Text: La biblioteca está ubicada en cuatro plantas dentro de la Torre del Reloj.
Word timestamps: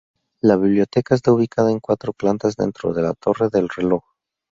La 0.41 0.55
biblioteca 0.57 1.13
está 1.13 1.31
ubicada 1.31 1.69
en 1.71 1.79
cuatro 1.79 2.11
plantas 2.11 2.55
dentro 2.55 2.91
de 2.91 3.03
la 3.03 3.13
Torre 3.13 3.49
del 3.49 3.69
Reloj. 3.69 4.01